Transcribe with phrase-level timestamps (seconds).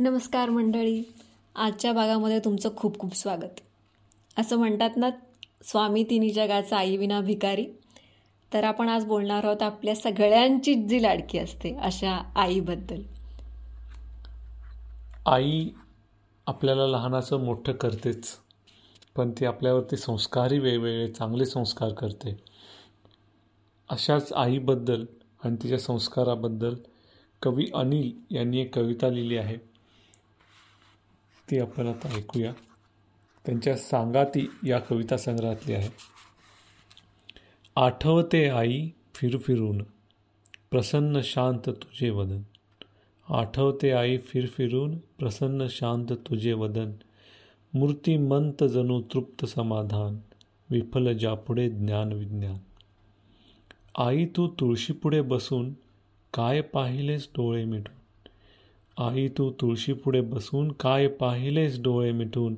[0.00, 1.02] नमस्कार मंडळी.
[1.56, 3.60] आजच्या भागामध्ये तुमचं खूप खूप स्वागत.
[4.38, 5.10] असं म्हणतात ना
[5.62, 7.66] स्वामी तिन्ही जगाचा आई विना भिकारी.
[8.54, 13.02] तर आपण आज बोलणार आहोत आपल्या सगळ्यांचीच जी लाडकी असते अशा आईबद्दल.
[15.26, 15.68] आई
[16.46, 18.36] आपल्याला लहानाचं मोठं करतेच
[19.16, 22.36] पण ती आपल्यावरती संस्कारही वेगवेगळे चांगले संस्कार करते.
[23.90, 25.04] अशाच आईबद्दल
[25.44, 26.74] आणि तिच्या संस्काराबद्दल
[27.42, 29.69] कवी अनिल यांनी एक कविता लिहिली आहे.
[31.50, 32.52] ती आपण आता ऐकूया.
[33.46, 35.88] त्यांच्या सांगाती या कविता संग्रहातली आहे.
[37.76, 39.82] आठवते आई फिरफिरून
[40.70, 42.42] प्रसन्न शांत तुझे वदन.
[43.28, 46.92] आठवते आई फिरफिरून प्रसन्न शांत तुझे वदन.
[47.74, 50.18] मूर्तिमंत जणू तृप्त समाधान
[50.70, 52.56] विफल ज्यापुढे ज्ञान विज्ञान.
[53.98, 55.72] आई तू तुळशीपुढे बसून
[56.34, 57.99] काय पाहिलेस डोळे मिटून?
[59.00, 62.54] आई तू तुळशीपुढे बसून काय पाहिलेस डोळे मिटून?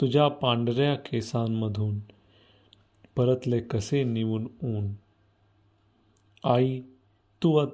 [0.00, 1.98] तुझ्या पांढऱ्या केसांमधून.
[3.16, 4.92] परतले कसे निवून ऊन?
[6.44, 6.80] आई
[7.42, 7.66] तू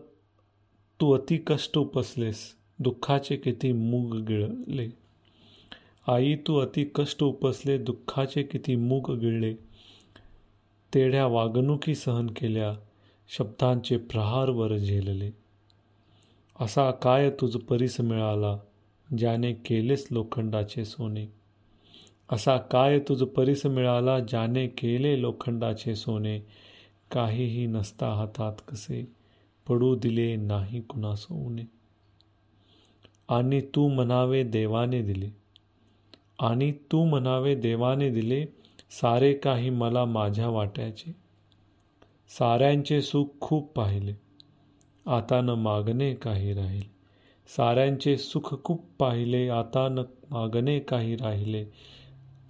[1.00, 2.54] तू अति कष्ट उपसलेस.
[2.78, 4.88] दुःखाचे किती मूग गिळले.
[6.06, 7.78] आई तू अति कष्ट उपसले.
[7.78, 9.54] दुःखाचे किती मूग गिळले.
[10.94, 12.76] तेढ्या वागणुकी सहन केल्या.
[13.28, 15.37] शब्दांचे प्रहार वर झेलले.
[16.60, 18.58] असा काय तुझ परीस मिळाला
[19.18, 21.26] ज्याने केलेस लोखंडाचे सोने?
[22.32, 26.38] असा काय तुझ परीस मिळाला ज्याने केले लोखंडाचे सोने?
[27.10, 29.04] काहीही नसता हातात कसे
[29.68, 31.62] पडू दिले नाही कुणास सोने
[33.28, 35.28] आणि तू म्हणावे देवाने दिले.
[36.38, 38.46] आणि तू म्हणावे देवाने दिले
[38.90, 41.12] सारे काही मला माझ्या वाट्याचे.
[42.28, 44.27] साऱ्यांचे सुख खूप पाहिले.
[45.08, 46.82] आता न मागणे काही राहील.
[47.56, 49.98] साऱ्यांचे सुख खूप पाहिले आता न
[50.30, 51.64] मागणे काही राहिले.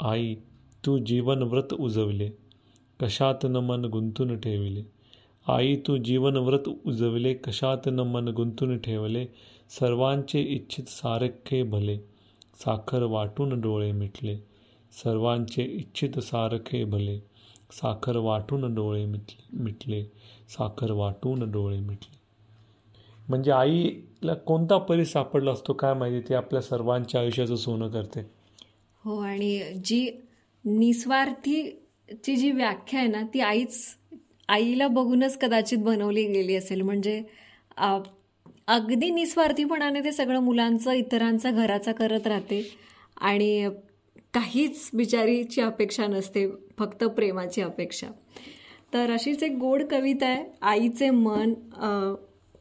[0.01, 0.35] आई
[0.87, 2.31] तू जीवन व्रत उजवले.
[3.01, 4.83] कशात न मन गुंतून ठेविले?
[5.49, 9.27] आई तू जीवनव्रत उजवले कशात न मन गुंतून ठेवले?
[9.71, 11.97] सर्वांचे इच्छित सारखे भले.
[12.55, 14.37] साखर वाटून डोळे मिटले.
[14.93, 17.19] सर्वांचे इच्छित सारखे भले.
[17.71, 19.63] साखर वाटून डोळे मिटले.
[19.63, 20.03] मिटले.
[20.49, 22.18] साखर वाटून डोळे मिटले.
[23.29, 26.29] म्हणजे आईला कोणता परी सापडला असतो काय माहिती?
[26.29, 28.21] ती आपल्या सर्वांच्या आयुष्याचं सोनं करते.
[29.05, 30.11] हो आणि जी
[30.65, 33.85] निस्वार्थीची जी व्याख्या आहे ना ती आईच
[34.49, 36.81] आईला बघूनच कदाचित बनवली गेली असेल.
[36.83, 37.23] म्हणजे
[38.69, 42.63] अगदी निस्वार्थीपणाने ते सगळं मुलांचं इतरांचा घराचा करत राहते.
[43.17, 43.69] आणि
[44.35, 46.47] काहीच बिचारीची अपेक्षा नसते
[46.79, 48.07] फक्त प्रेमाची अपेक्षा.
[48.95, 51.53] तर अशीच एक गोड कविता आहे आईचे मन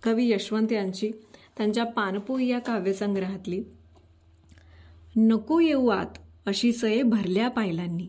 [0.04, 1.12] कवी यशवंत यांची
[1.58, 3.64] त्यांच्या पानपोई या काव्यसंग्रहातली
[5.16, 8.08] नको येऊ आत अशी सये भरल्या पायलांनी.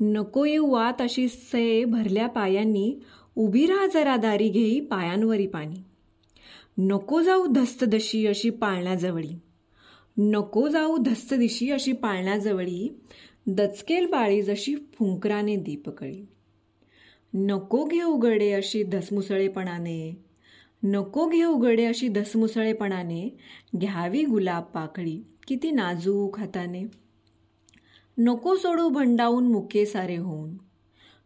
[0.00, 3.00] नको येऊ आत अशी सये भरल्या पायांनी
[3.36, 5.84] उभी राहा जरा दारी घेई पायांवरी पाणी.
[6.78, 9.38] नको जाऊ धस्तदशी अशी पाळण्याजवळी.
[10.18, 13.00] नको जाऊ धस्तदिशी अशी पाळण्याजवळी
[13.46, 16.26] दचकेल बाळी जशी फुंकराने दीपकळी.
[17.34, 20.27] नको घेऊ गडे अशी धसमुसळेपणाने
[20.82, 23.36] नको घेऊ गडे अशी धसमुसळेपणाने
[23.76, 26.82] घ्यावी गुलाब पाकळी किती नाजूक हाताने.
[28.18, 30.56] नको सोडू भंडावून मुके सारे होऊन.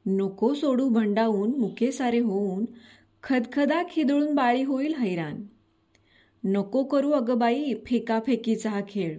[0.06, 2.64] नको सोडू भंडावून मुके सारे होऊन
[3.22, 5.42] खदखदा खिदळून बाळी होईल हैराण.
[6.44, 9.19] नको करू अगबाई फेकाफेकीचा हा खेळ.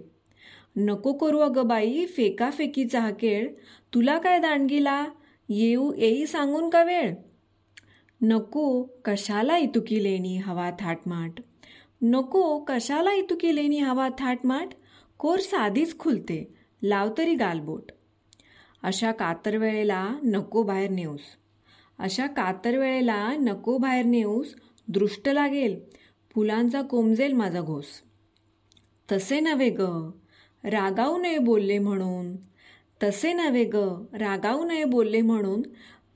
[0.76, 3.48] नको करू अगबाई फेकाफेकीचा हा खेळ.
[3.94, 5.06] तुला काय दांडगीला?
[5.48, 7.14] येऊ येई सांगून का वेळ?
[8.22, 11.30] नको कशाला इतुकी लेणी हवा थाटमाट?
[12.02, 14.68] नको कशाला इतुकी लेणी हवा थाटमाट?
[15.18, 17.92] कोर्स आधीच खुलते लाव तरी गालबोट.
[18.82, 21.20] अशा कातर वेळेला नको बाहेर नेऊस.
[21.98, 24.54] अशा कातर वेळेला नको बाहेर नेऊस
[24.88, 25.80] दृष्ट लागेल
[26.34, 27.86] फुलांचा कोमजेल माझा घोस.
[29.12, 30.10] तसे नव्हे ग
[30.64, 32.36] रागावू नये बोलले म्हणून.
[33.02, 33.74] तसे नव्हे ग
[34.12, 35.62] रागावू नये बोलले म्हणून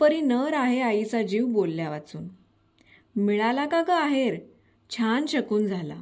[0.01, 2.29] परी न राहे आईचा जीव बोलल्या वाचून.
[3.17, 4.39] मिळाला का ग आहेर?
[4.91, 5.97] छान शकून झाला.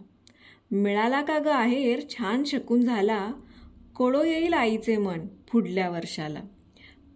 [0.70, 2.00] मिळाला का ग आहेर?
[2.10, 3.32] छान शकून झाला.
[3.98, 5.20] कळो येईल आईचे मन
[5.52, 6.40] पुढल्या वर्षाला.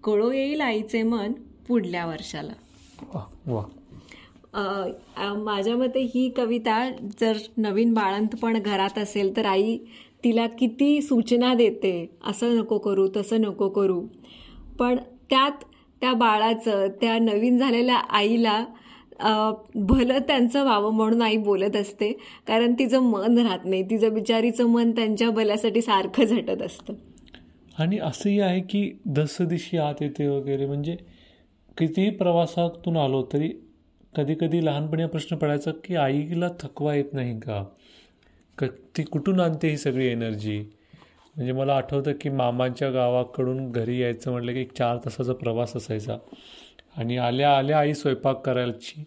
[0.04, 1.32] कळो येईल आईचे मन
[1.68, 2.52] पुढल्या वर्षाला.
[5.36, 6.90] माझ्या मते ही कविता
[7.20, 9.78] जर नवीन बाळंतपण घरात असेल तर आई
[10.24, 12.10] तिला किती सूचना देते.
[12.24, 14.06] असं नको करू तसं नको करू.
[14.78, 14.96] पण
[15.30, 15.64] त्यात
[16.02, 18.64] त्या बाळाचं त्या नवीन झालेल्या आईला
[19.76, 22.12] भलं त्यांचं व्हावं म्हणून आई बोलत असते.
[22.46, 23.82] कारण तिचं मन राहत नाही.
[23.90, 26.94] तिचं बिचारीचं मन त्यांच्या भल्यासाठी सारखं झटत असतं.
[27.78, 30.96] आणि असंही आहे की दस दिशी आत येते वगैरे म्हणजे
[31.78, 33.48] कितीही प्रवासातून आलो तरी
[34.14, 37.62] कधी कधी लहानपणी हा प्रश्न पडायचा की आईला थकवा येत नाही का?
[38.58, 38.64] क
[38.96, 40.58] ती कुठून आणते ही सगळी एनर्जी?
[41.36, 46.18] म्हणजे मला आठवतं की मामांच्या गावाकडून घरी यायचं म्हटलं की एक चार तासाचा प्रवास असायचा.
[46.96, 49.04] आणि आल्या आल्या आई स्वयंपाक करायची.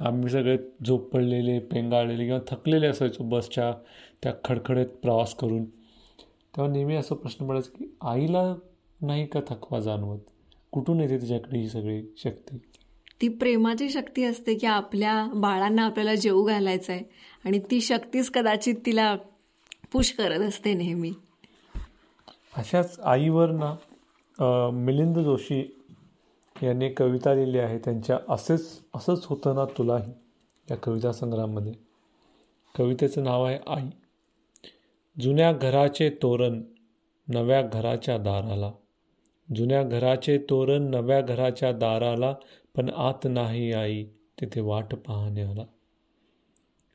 [0.00, 0.56] आम्ही सगळे
[0.86, 3.72] झोपडलेले पेंगाळलेले किंवा थकलेले असायचो बसच्या
[4.22, 5.64] त्या खडखडीत प्रवास करून.
[6.56, 8.54] तेव्हा नेहमी असा प्रश्न पडायचा की आईला
[9.00, 10.18] नाही का थकवा जाणवत?
[10.72, 12.56] कुठून येते तिच्याकडे ही सगळी शक्ती?
[13.20, 17.02] ती प्रेमाची शक्ती असते की आपल्या बाळांना आपल्याला जेवू घालायचं आहे
[17.44, 19.16] आणि ती शक्तीच कदाचित तिला
[19.92, 21.12] पुश करत असते नेहमी.
[22.54, 23.74] अशाच आईवर ना
[24.76, 25.60] मिलिंद जोशी
[26.56, 27.78] यांनी कविता लिहिली आहे.
[27.78, 30.12] त्यांच्या असेच असंच होतं ना तुलाही
[30.68, 31.72] या कविता संग्रहामध्ये.
[32.74, 33.88] कवितेचं नाव आहे आई.
[35.16, 36.62] जुन्या घराचे तोरण
[37.28, 38.70] नव्या घराच्या दाराला.
[39.48, 42.32] जुन्या घराचे तोरण नव्या घराच्या दाराला
[42.74, 44.04] पण आत नाही आई
[44.40, 45.64] तिथे वाट पाहण्याला.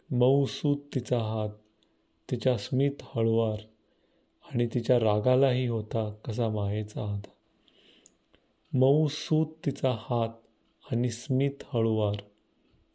[0.10, 1.50] मऊसूत तिचा हात
[2.30, 3.60] तिच्या स्मित हळुवार
[4.52, 7.30] आणि तिच्या रागालाही होता कसा मायेचा आधार
[8.74, 10.30] मऊ सूत तिचा हात
[10.92, 12.16] आणि स्मित हळुवार.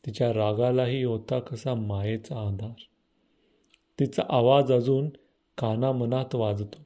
[0.06, 2.82] तिच्या रागालाही होता कसा मायेचा आधार.
[4.00, 5.08] तिचा आवाज अजून
[5.58, 6.78] काना मनात वाजतो.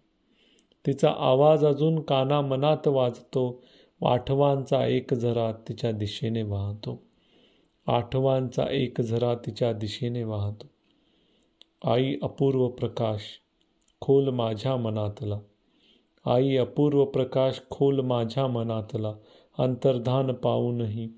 [0.87, 3.63] तिचा आवाज अजून काना मनात वाजतो.
[4.07, 7.03] आठवांचा एक झरा तिच्या दिशेने वाहतो.
[7.87, 10.67] आठवांचा एक झरा तिच्या दिशेने वाहतो.
[11.91, 13.21] आई अपूर्व प्रकाश
[14.01, 15.39] खोल माझ्या मनातला.
[16.27, 19.13] आई अपूर्व प्रकाश खोल माझ्या मनातला.
[19.59, 21.09] अंतर्धान पाहूनही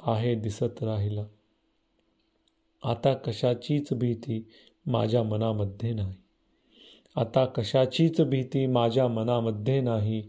[0.00, 1.24] आहे दिसत राहिला.
[2.82, 4.48] आता कशाचीच भीती
[4.86, 6.14] माझ्या मनामध्ये नाही.
[7.16, 10.22] आता कशाचीच भीती माझ्या मनामध्ये नाही.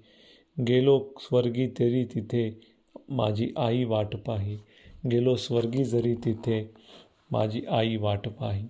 [0.67, 2.59] गेलो स्वर्गी तरी तिथे
[3.09, 4.57] माझी आई वाट पाही.
[5.11, 6.73] गेलो स्वर्गी जरी तिथे
[7.31, 8.67] माझी आई वाट पाही.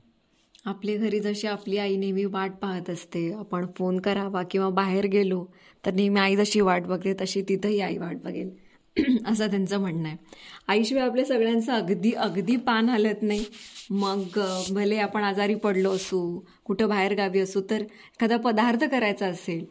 [0.66, 5.44] आपल्या घरी जशी आपली आई नेहमी वाट पाहत असते आपण फोन करावा किंवा बाहेर गेलो
[5.84, 8.50] तर नेहमी आई जशी वाट बघते तशी तिथंही आई वाट बघेल.
[9.28, 10.18] असं त्यांचं म्हणणं आहे.
[10.68, 13.46] आईशिवाय आपल्या सगळ्यांचं अगदी अगदी पान हलत नाही.
[13.92, 14.40] मग
[14.74, 16.20] भले आपण आजारी पडलो असू
[16.66, 19.66] कुठं बाहेर गावी असू तर एखादा पदार्थ करायचा असेल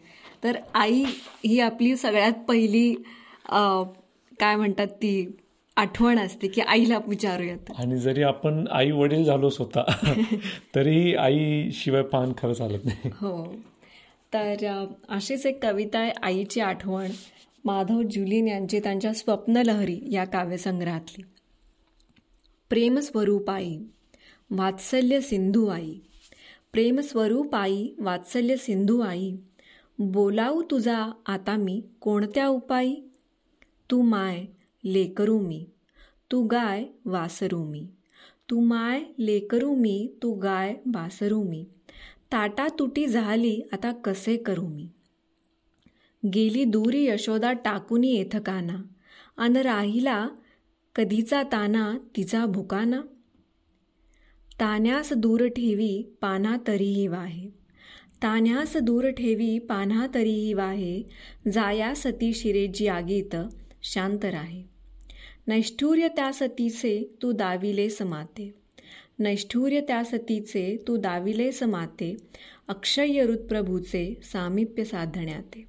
[0.44, 1.02] तर आई
[1.44, 2.92] ही आपली सगळ्यात पहिली
[3.50, 5.14] काय म्हणतात ती
[5.76, 7.72] आठवण असते की आईला विचारूयात.
[7.78, 9.82] आणि जरी आपण आई वडील झालो स्वतः
[10.74, 13.10] तरीही आई शिवाय पान खरं चालत नाही.
[13.12, 13.54] हो.
[14.32, 17.10] तर अशीच एक कविता आहे आईची आठवण.
[17.64, 21.22] माधव जुलीन यांची त्यांच्या स्वप्नलहरी या काव्यसंग्रहातली.
[22.70, 23.78] प्रेमस्वरूप आई
[24.50, 25.94] वात्सल्य सिंधू आई.
[26.72, 29.36] प्रेमस्वरूप आई वात्सल्य सिंधू आई.
[29.98, 32.96] बोलावू तुझा आता मी कोणत्या उपायी
[33.90, 34.44] तू माय
[34.84, 35.66] लेकरू मी
[36.30, 37.86] तू गाय वासरू मी.
[38.50, 41.66] तू माय लेकरू मी तू गाय वासरू मी.
[42.32, 44.88] ताटा तुटी झाली आता कसे करू मी?
[46.34, 48.82] गेली दूरी यशोदा टाकूनी येथ काना
[49.36, 50.28] अन राहिला
[50.94, 53.00] कधीचा ताना तिचा भुकाना.
[54.60, 57.48] तान्यास दूर ठेवी पाना तरीही वाहे.
[58.22, 61.02] तान्यास दूर ठेवी पाना तरीही वाहे.
[61.52, 63.36] जाया सती शिरेजी आगीत
[63.82, 64.73] शांत राहे.
[65.46, 68.54] नैष्ठुर्य त्या सतीचे तू दाविले समाते.
[69.18, 72.16] नैष्ठुर्य त्या सतीचे तू दाविले समाते.
[72.68, 75.64] अक्षय ऋतप्रभूचे सामिप्य साधण्याते.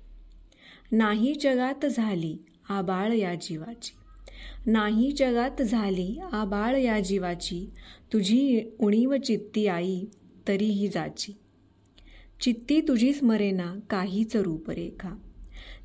[0.92, 2.38] नाही जगात झाली
[2.70, 3.94] आबाळ या जीवाची.
[4.72, 7.70] नाही जगात झाली आबाळ या जीवाची.
[8.14, 10.04] तुझी उणीव चित्ती आई
[10.48, 11.34] तरीही जाची.
[12.42, 15.10] चित्ती तुझी स्मरेना काहीच रूपरेखा.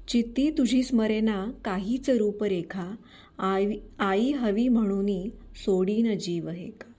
[0.08, 2.96] चित्ती तुझी स्मरेना काहीच रूपरेखा.
[3.42, 6.92] आई आई हवी म्हणून सोडीन जीव हे का?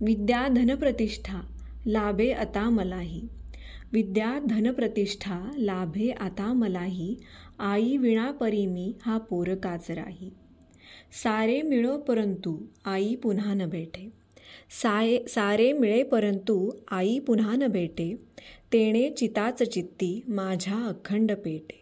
[0.00, 1.40] विद्या धनप्रतिष्ठा
[1.86, 3.22] लाभे आता मलाही.
[3.92, 7.16] विद्या धनप्रतिष्ठा लाभे आता मलाही.
[7.58, 10.30] आई विणा परी मी हा पोरकाच राही.
[11.22, 14.12] सारे मिळो परंतु आई पुन्हा न भेटे.
[14.82, 18.14] साये सारे मिळे परंतु आई पुन्हा न भेटे.
[18.72, 21.79] तेणे चिताच चित्ती माझ्या अखंड पेटे.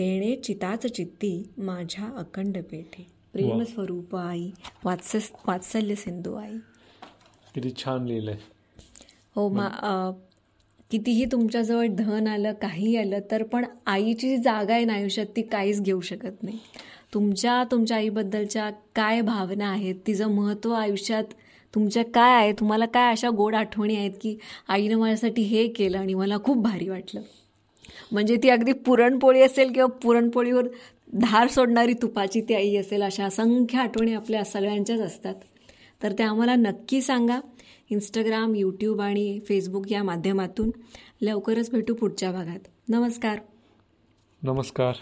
[0.00, 3.02] तेणे चिताच चित्ती माझ्या अखंड पेटे
[3.32, 4.48] प्रेमस्वरूप आई
[4.84, 6.56] वात्स वात्सल्य सिंधू आई.
[7.54, 8.36] किती छान लिहिलंय.
[9.36, 9.68] हो मा
[10.90, 15.42] कितीही तुमच्याजवळ धन आलं काही आलं तर पण आईची जी जागा आहे ना आयुष्यात ती
[15.42, 16.58] काहीच घेऊ शकत नाही.
[17.14, 21.34] तुमच्या तुमच्या आईबद्दलच्या काय भावना आहेत तिचं महत्त्व आयुष्यात
[21.74, 24.36] तुमच्या काय आहे तुम्हाला काय अशा गोड आठवणी आहेत की
[24.68, 27.20] आईनं माझ्यासाठी हे केलं आणि मला खूप भारी वाटलं?
[28.12, 30.68] म्हणजे ती अगदी पुरणपोळी असेल किंवा पुरणपोळीवर
[31.14, 35.34] धार सोडणारी तुपाची ती आई असेल अशा असंख्य आठवणी आपल्या सगळ्यांच्याच असतात.
[36.02, 37.40] तर त्या आम्हाला नक्की सांगा.
[37.90, 40.70] इंस्टाग्राम यूट्यूब आणि फेसबुक या माध्यमातून
[41.20, 42.68] लवकरच भेटू पुढच्या भागात.
[42.88, 43.38] नमस्कार.
[44.42, 44.94] नमस्कार.